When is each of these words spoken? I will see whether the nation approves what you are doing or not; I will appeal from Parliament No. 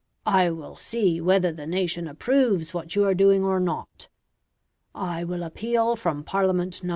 I 0.25 0.49
will 0.49 0.77
see 0.77 1.21
whether 1.21 1.51
the 1.51 1.67
nation 1.67 2.07
approves 2.07 2.73
what 2.73 2.95
you 2.95 3.03
are 3.03 3.13
doing 3.13 3.43
or 3.43 3.59
not; 3.59 4.09
I 4.95 5.23
will 5.23 5.43
appeal 5.43 5.95
from 5.95 6.23
Parliament 6.23 6.81
No. 6.83 6.89